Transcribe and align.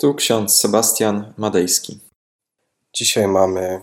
Tu 0.00 0.14
ksiądz 0.14 0.56
Sebastian 0.56 1.32
Madejski. 1.36 1.98
Dzisiaj 2.94 3.28
mamy 3.28 3.80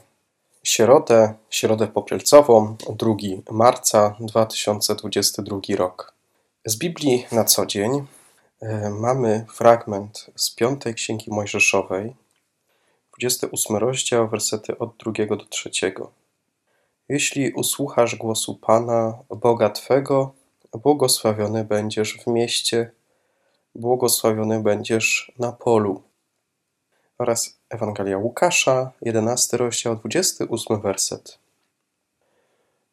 środę, 0.64 1.34
środę 1.50 1.88
popielcową, 1.88 2.76
2 2.90 3.16
marca 3.52 4.16
2022 4.20 5.60
rok. 5.76 6.14
Z 6.66 6.78
Biblii 6.78 7.26
na 7.32 7.44
co 7.44 7.66
dzień 7.66 8.06
e, 8.62 8.90
mamy 8.90 9.46
fragment 9.54 10.26
z 10.36 10.56
piątej 10.56 10.94
Księgi 10.94 11.32
Mojżeszowej, 11.32 12.16
28 13.18 13.78
rozdział, 13.78 14.30
wersety 14.30 14.78
od 14.78 14.98
2 14.98 15.36
do 15.36 15.46
3. 15.46 15.70
Jeśli 17.10 17.52
usłuchasz 17.52 18.16
głosu 18.16 18.56
Pana, 18.56 19.18
Boga 19.30 19.70
Twego, 19.70 20.34
błogosławiony 20.74 21.64
będziesz 21.64 22.18
w 22.18 22.28
mieście, 22.28 22.92
błogosławiony 23.76 24.60
będziesz 24.64 25.32
na 25.40 25.52
polu. 25.52 26.05
Oraz 27.18 27.60
Ewangelia 27.70 28.18
Łukasza, 28.18 28.92
11 29.02 29.58
rozdział, 29.58 29.96
28 29.96 30.82
werset. 30.82 31.40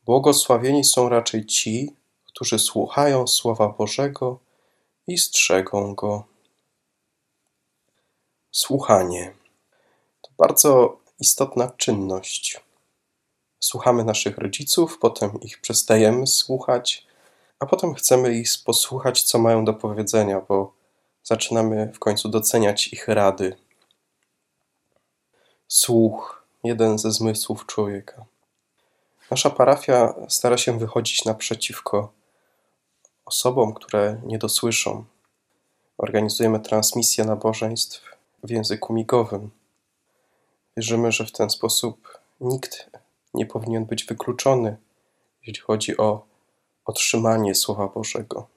Błogosławieni 0.05 0.85
są 0.85 1.09
raczej 1.09 1.47
ci, 1.47 1.97
którzy 2.25 2.59
słuchają 2.59 3.27
Słowa 3.27 3.69
Bożego 3.69 4.39
i 5.07 5.19
strzegą 5.19 5.95
Go. 5.95 6.25
Słuchanie 8.51 9.35
to 10.23 10.31
bardzo 10.39 11.01
istotna 11.21 11.71
czynność. 11.77 12.61
Słuchamy 13.61 14.05
naszych 14.05 14.39
rodziców, 14.39 14.99
potem 14.99 15.41
ich 15.41 15.61
przestajemy 15.61 16.27
słuchać, 16.27 17.07
a 17.59 17.67
potem 17.67 17.95
chcemy 17.95 18.35
ich 18.35 18.49
posłuchać, 18.65 19.23
co 19.23 19.39
mają 19.39 19.65
do 19.65 19.75
powiedzenia, 19.75 20.41
bo 20.49 20.73
zaczynamy 21.23 21.93
w 21.95 21.99
końcu 21.99 22.29
doceniać 22.29 22.89
ich 22.89 23.09
rady. 23.09 23.57
Słuch, 25.75 26.43
jeden 26.65 26.99
ze 26.99 27.13
zmysłów 27.13 27.67
człowieka. 27.67 28.25
Nasza 29.31 29.51
parafia 29.51 30.15
stara 30.29 30.59
się 30.59 30.79
wychodzić 30.79 31.25
naprzeciwko 31.25 32.13
osobom, 33.25 33.75
które 33.75 34.21
nie 34.25 34.39
dosłyszą. 34.39 35.05
Organizujemy 35.99 36.61
transmisję 36.61 37.25
nabożeństw 37.25 38.03
w 38.45 38.51
języku 38.51 38.93
migowym. 38.93 39.51
Wierzymy, 40.77 41.13
że 41.13 41.27
w 41.27 41.33
ten 41.33 41.51
sposób 41.51 42.19
nikt 42.41 42.91
nie 43.35 43.47
powinien 43.47 43.85
być 43.85 44.05
wykluczony, 44.05 44.77
jeśli 45.47 45.63
chodzi 45.63 45.97
o 45.97 46.25
otrzymanie 46.85 47.55
Słowa 47.55 47.87
Bożego. 47.87 48.49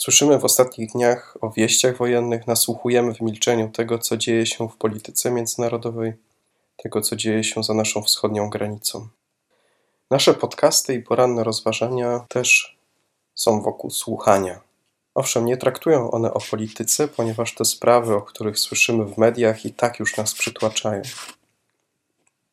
Słyszymy 0.00 0.38
w 0.38 0.44
ostatnich 0.44 0.92
dniach 0.92 1.36
o 1.40 1.50
wieściach 1.50 1.96
wojennych, 1.96 2.46
nasłuchujemy 2.46 3.14
w 3.14 3.20
milczeniu 3.20 3.70
tego, 3.70 3.98
co 3.98 4.16
dzieje 4.16 4.46
się 4.46 4.68
w 4.68 4.76
polityce 4.76 5.30
międzynarodowej, 5.30 6.12
tego, 6.76 7.00
co 7.00 7.16
dzieje 7.16 7.44
się 7.44 7.62
za 7.62 7.74
naszą 7.74 8.02
wschodnią 8.02 8.50
granicą. 8.50 9.08
Nasze 10.10 10.34
podcasty 10.34 10.94
i 10.94 11.02
poranne 11.02 11.44
rozważania 11.44 12.26
też 12.28 12.78
są 13.34 13.62
wokół 13.62 13.90
słuchania. 13.90 14.60
Owszem, 15.14 15.46
nie 15.46 15.56
traktują 15.56 16.10
one 16.10 16.34
o 16.34 16.40
polityce, 16.50 17.08
ponieważ 17.08 17.54
te 17.54 17.64
sprawy, 17.64 18.14
o 18.14 18.22
których 18.22 18.58
słyszymy 18.58 19.04
w 19.04 19.18
mediach, 19.18 19.64
i 19.64 19.72
tak 19.72 19.98
już 19.98 20.16
nas 20.16 20.34
przytłaczają. 20.34 21.02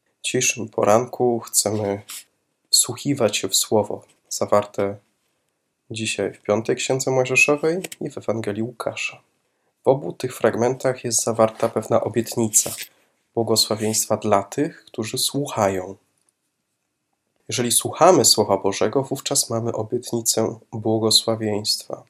W 0.06 0.22
dzisiejszym 0.24 0.70
poranku 0.70 1.40
chcemy 1.40 2.02
wsłuchiwać 2.70 3.38
się 3.38 3.50
w 3.50 3.56
słowo 3.56 4.04
zawarte 4.30 5.07
dzisiaj 5.92 6.34
w 6.34 6.42
piątej 6.42 6.76
Księdze 6.76 7.12
Mojżeszowej 7.12 7.82
i 8.02 8.10
w 8.10 8.18
Ewangelii 8.18 8.64
Łukasza. 8.64 9.22
W 9.84 9.88
obu 9.88 10.14
tych 10.14 10.38
fragmentach 10.38 11.04
jest 11.04 11.24
zawarta 11.24 11.70
pewna 11.70 12.02
obietnica 12.02 12.72
błogosławieństwa 13.34 14.18
dla 14.18 14.44
tych, 14.44 14.86
którzy 14.86 15.18
słuchają. 15.18 15.96
Jeżeli 17.48 17.72
słuchamy 17.72 18.26
Słowa 18.26 18.58
Bożego, 18.58 19.04
wówczas 19.04 19.50
mamy 19.50 19.74
obietnicę 19.74 20.60
błogosławieństwa. 20.72 22.04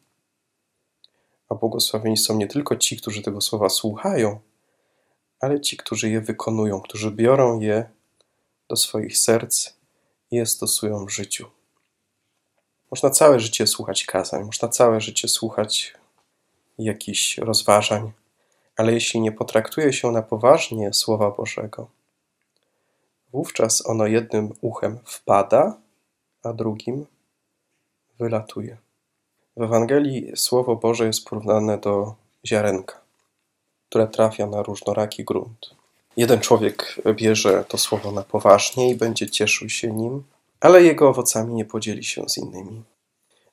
A 1.49 1.55
błogosławieni 1.55 2.17
są 2.17 2.37
nie 2.37 2.47
tylko 2.47 2.75
ci, 2.75 2.97
którzy 2.97 3.21
tego 3.21 3.41
słowa 3.41 3.69
słuchają, 3.69 4.39
ale 5.39 5.61
ci, 5.61 5.77
którzy 5.77 6.09
je 6.09 6.21
wykonują, 6.21 6.81
którzy 6.81 7.11
biorą 7.11 7.59
je 7.59 7.89
do 8.69 8.75
swoich 8.75 9.17
serc 9.17 9.69
i 10.31 10.35
je 10.35 10.45
stosują 10.45 11.05
w 11.05 11.09
życiu. 11.09 11.56
Można 12.91 13.09
całe 13.09 13.39
życie 13.39 13.67
słuchać 13.67 14.05
kazań, 14.05 14.43
można 14.43 14.67
całe 14.67 15.01
życie 15.01 15.27
słuchać 15.27 15.93
jakichś 16.77 17.37
rozważań, 17.37 18.11
ale 18.77 18.93
jeśli 18.93 19.21
nie 19.21 19.31
potraktuje 19.31 19.93
się 19.93 20.11
na 20.11 20.21
poważnie 20.21 20.93
Słowa 20.93 21.31
Bożego, 21.31 21.87
wówczas 23.33 23.85
ono 23.85 24.07
jednym 24.07 24.53
uchem 24.61 24.99
wpada, 25.05 25.77
a 26.43 26.53
drugim 26.53 27.05
wylatuje. 28.19 28.77
W 29.57 29.61
Ewangelii 29.61 30.31
Słowo 30.35 30.75
Boże 30.75 31.05
jest 31.05 31.25
porównane 31.25 31.77
do 31.77 32.15
ziarenka, 32.45 33.01
które 33.89 34.07
trafia 34.07 34.47
na 34.47 34.63
różnoraki 34.63 35.23
grunt. 35.23 35.75
Jeden 36.17 36.39
człowiek 36.39 37.01
bierze 37.15 37.65
to 37.67 37.77
słowo 37.77 38.11
na 38.11 38.23
poważnie 38.23 38.89
i 38.89 38.95
będzie 38.95 39.29
cieszył 39.29 39.69
się 39.69 39.91
nim, 39.91 40.23
ale 40.59 40.83
jego 40.83 41.09
owocami 41.09 41.53
nie 41.53 41.65
podzieli 41.65 42.03
się 42.03 42.29
z 42.29 42.37
innymi. 42.37 42.83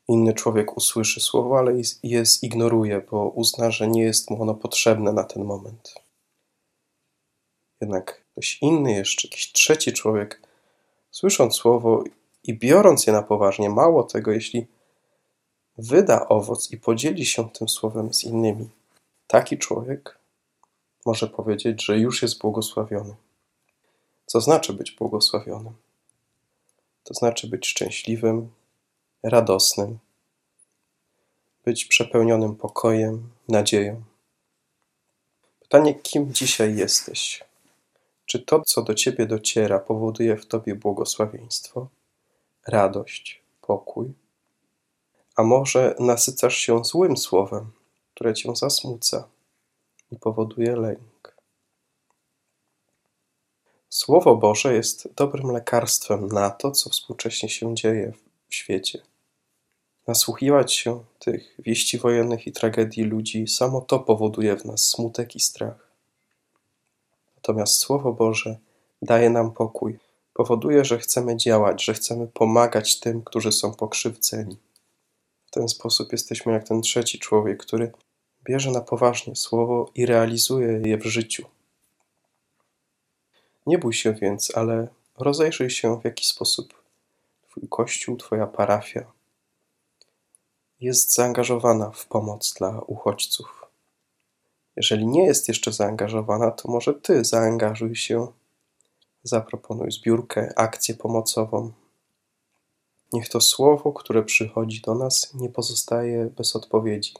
Inny 0.09 0.35
człowiek 0.35 0.77
usłyszy 0.77 1.21
słowo, 1.21 1.59
ale 1.59 1.73
je 2.03 2.27
zignoruje, 2.27 3.01
bo 3.11 3.29
uzna, 3.29 3.71
że 3.71 3.89
nie 3.89 4.03
jest 4.03 4.31
mu 4.31 4.43
ono 4.43 4.55
potrzebne 4.55 5.13
na 5.13 5.25
ten 5.25 5.45
moment. 5.45 5.95
Jednak 7.81 8.25
ktoś 8.33 8.59
inny, 8.63 8.93
jeszcze 8.93 9.29
jakiś 9.29 9.53
trzeci 9.53 9.93
człowiek, 9.93 10.41
słysząc 11.11 11.55
słowo 11.55 12.05
i 12.45 12.59
biorąc 12.59 13.07
je 13.07 13.13
na 13.13 13.23
poważnie, 13.23 13.71
mało 13.71 14.03
tego, 14.03 14.33
jeśli 14.33 14.67
wyda 15.79 16.29
owoc 16.29 16.71
i 16.71 16.77
podzieli 16.77 17.27
się 17.27 17.51
tym 17.51 17.69
słowem 17.69 18.15
z 18.15 18.25
innymi, 18.25 18.69
taki 19.27 19.59
człowiek 19.59 20.19
może 21.07 21.27
powiedzieć, 21.27 21.85
że 21.85 21.99
już 21.99 22.23
jest 22.23 22.39
błogosławiony. 22.39 23.15
Co 24.27 24.41
znaczy 24.41 24.73
być 24.73 24.91
błogosławionym? 24.91 25.75
To 27.05 27.15
znaczy 27.15 27.47
być 27.47 27.67
szczęśliwym, 27.67 28.51
radosnym, 29.23 29.99
być 31.65 31.85
przepełnionym 31.85 32.57
pokojem, 32.57 33.31
nadzieją. 33.49 34.03
Pytanie, 35.61 35.95
kim 35.95 36.33
dzisiaj 36.33 36.77
jesteś? 36.77 37.45
Czy 38.27 38.39
to, 38.39 38.63
co 38.67 38.83
do 38.83 38.95
ciebie 38.95 39.27
dociera, 39.27 39.79
powoduje 39.79 40.37
w 40.37 40.47
tobie 40.47 40.75
błogosławieństwo, 40.75 41.89
radość, 42.67 43.43
pokój? 43.61 44.13
A 45.37 45.43
może 45.43 45.95
nasycasz 45.99 46.57
się 46.57 46.85
złym 46.85 47.17
słowem, 47.17 47.73
które 48.15 48.35
cię 48.35 48.57
zasmuca 48.57 49.29
i 50.11 50.17
powoduje 50.17 50.77
lęk? 50.77 51.14
Słowo 53.95 54.37
Boże 54.37 54.75
jest 54.75 55.09
dobrym 55.17 55.51
lekarstwem 55.51 56.29
na 56.29 56.51
to, 56.51 56.71
co 56.71 56.91
współcześnie 56.91 57.49
się 57.49 57.75
dzieje 57.75 58.13
w 58.49 58.55
świecie. 58.55 59.03
Nasłuchiwać 60.07 60.75
się 60.75 61.05
tych 61.19 61.55
wieści 61.59 61.99
wojennych 61.99 62.47
i 62.47 62.53
tragedii 62.53 63.05
ludzi, 63.05 63.49
samo 63.49 63.81
to 63.81 63.99
powoduje 63.99 64.57
w 64.57 64.65
nas 64.65 64.85
smutek 64.85 65.37
i 65.37 65.41
strach. 65.41 65.91
Natomiast 67.37 67.79
Słowo 67.79 68.13
Boże 68.13 68.59
daje 69.03 69.31
nam 69.31 69.53
pokój, 69.53 69.99
powoduje, 70.33 70.85
że 70.85 70.99
chcemy 70.99 71.37
działać, 71.37 71.85
że 71.85 71.95
chcemy 71.95 72.27
pomagać 72.27 73.01
tym, 73.01 73.23
którzy 73.23 73.53
są 73.53 73.75
pokrzywdzeni. 73.75 74.57
W 75.47 75.51
ten 75.51 75.69
sposób 75.69 76.13
jesteśmy 76.13 76.53
jak 76.53 76.69
ten 76.69 76.83
trzeci 76.83 77.19
człowiek, 77.19 77.63
który 77.63 77.93
bierze 78.45 78.71
na 78.71 78.81
poważnie 78.81 79.37
Słowo 79.37 79.91
i 79.95 80.07
realizuje 80.07 80.83
je 80.85 80.99
w 80.99 81.05
życiu. 81.05 81.54
Nie 83.67 83.79
bój 83.79 83.93
się 83.93 84.13
więc, 84.13 84.57
ale 84.57 84.89
rozejrzyj 85.19 85.71
się, 85.71 86.01
w 86.01 86.05
jaki 86.05 86.27
sposób 86.27 86.83
Twój 87.51 87.69
kościół, 87.69 88.17
Twoja 88.17 88.47
parafia 88.47 89.13
jest 90.81 91.15
zaangażowana 91.15 91.91
w 91.91 92.07
pomoc 92.07 92.55
dla 92.59 92.81
uchodźców. 92.81 93.67
Jeżeli 94.77 95.07
nie 95.07 95.27
jest 95.27 95.49
jeszcze 95.49 95.73
zaangażowana, 95.73 96.51
to 96.51 96.71
może 96.71 96.95
Ty 96.95 97.25
zaangażuj 97.25 97.97
się, 97.97 98.27
zaproponuj 99.23 99.93
zbiórkę, 99.93 100.53
akcję 100.57 100.95
pomocową. 100.95 101.73
Niech 103.13 103.29
to 103.29 103.41
słowo, 103.41 103.93
które 103.93 104.23
przychodzi 104.23 104.81
do 104.81 104.95
nas, 104.95 105.35
nie 105.35 105.49
pozostaje 105.49 106.27
bez 106.27 106.57
odpowiedzi. 106.57 107.15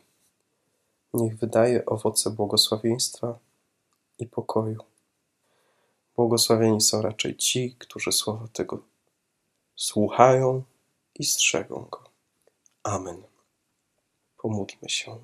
Niech 1.15 1.37
wydaje 1.39 1.87
owoce 1.87 2.31
błogosławieństwa 2.31 3.39
i 4.19 4.27
pokoju. 4.27 4.94
Błogosławieni 6.17 6.81
są 6.81 7.03
raczej 7.03 7.37
ci, 7.37 7.77
którzy 7.79 8.13
słowa 8.13 8.49
tego 8.53 8.83
słuchają 9.77 10.63
i 11.15 11.25
strzegą 11.25 11.87
go. 11.91 12.05
Amen. 12.83 13.23
Pomódlmy 14.37 14.89
się. 14.89 15.19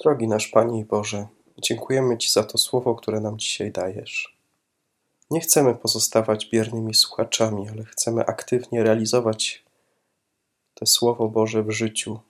Drogi 0.00 0.28
nasz 0.28 0.48
Panie 0.48 0.80
i 0.80 0.84
Boże, 0.84 1.26
dziękujemy 1.58 2.18
Ci 2.18 2.30
za 2.30 2.44
to 2.44 2.58
słowo, 2.58 2.94
które 2.94 3.20
nam 3.20 3.38
dzisiaj 3.38 3.72
dajesz. 3.72 4.36
Nie 5.30 5.40
chcemy 5.40 5.74
pozostawać 5.74 6.46
biernymi 6.46 6.94
słuchaczami, 6.94 7.68
ale 7.68 7.84
chcemy 7.84 8.26
aktywnie 8.26 8.82
realizować 8.82 9.64
to 10.74 10.86
Słowo 10.86 11.28
Boże 11.28 11.62
w 11.62 11.70
życiu. 11.70 12.20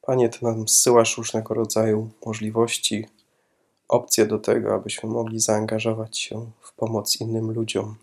Panie, 0.00 0.28
Ty 0.28 0.44
nam 0.44 0.68
zsyłasz 0.68 1.16
różnego 1.18 1.54
rodzaju 1.54 2.10
możliwości, 2.26 3.06
opcje 3.92 4.26
do 4.26 4.38
tego, 4.38 4.74
abyśmy 4.74 5.08
mogli 5.08 5.40
zaangażować 5.40 6.18
się 6.18 6.50
w 6.60 6.72
pomoc 6.72 7.20
innym 7.20 7.50
ludziom. 7.50 7.96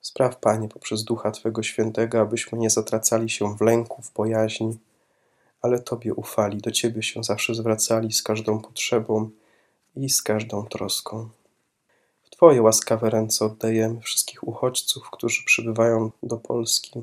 Spraw, 0.00 0.36
Panie, 0.36 0.68
poprzez 0.68 1.04
Ducha 1.04 1.30
Twego 1.30 1.62
Świętego, 1.62 2.20
abyśmy 2.20 2.58
nie 2.58 2.70
zatracali 2.70 3.30
się 3.30 3.56
w 3.56 3.60
lęku, 3.60 4.02
w 4.02 4.12
bojaźni, 4.12 4.78
ale 5.62 5.78
Tobie 5.80 6.14
ufali, 6.14 6.58
do 6.58 6.70
Ciebie 6.70 7.02
się 7.02 7.24
zawsze 7.24 7.54
zwracali 7.54 8.12
z 8.12 8.22
każdą 8.22 8.60
potrzebą 8.60 9.30
i 9.96 10.10
z 10.10 10.22
każdą 10.22 10.66
troską. 10.66 11.28
W 12.22 12.30
Twoje 12.30 12.62
łaskawe 12.62 13.10
ręce 13.10 13.44
oddajemy 13.44 14.00
wszystkich 14.00 14.48
uchodźców, 14.48 15.10
którzy 15.10 15.44
przybywają 15.44 16.10
do 16.22 16.36
Polski. 16.36 17.02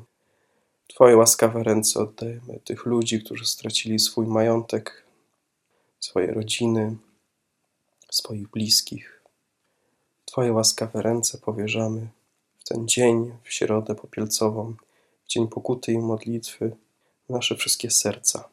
W 0.88 0.94
Twoje 0.94 1.16
łaskawe 1.16 1.62
ręce 1.62 2.00
oddajemy 2.00 2.60
tych 2.64 2.86
ludzi, 2.86 3.24
którzy 3.24 3.46
stracili 3.46 3.98
swój 3.98 4.26
majątek, 4.26 5.04
swoje 6.00 6.26
rodziny, 6.26 6.96
swoich 8.10 8.48
bliskich. 8.48 9.22
Twoje 10.24 10.52
łaskawe 10.52 11.02
ręce 11.02 11.38
powierzamy 11.38 12.08
w 12.58 12.64
ten 12.64 12.88
dzień, 12.88 13.32
w 13.42 13.52
środę 13.52 13.94
popielcową, 13.94 14.74
w 15.24 15.28
dzień 15.28 15.48
pokuty 15.48 15.92
i 15.92 15.98
modlitwy, 15.98 16.76
nasze 17.28 17.56
wszystkie 17.56 17.90
serca. 17.90 18.48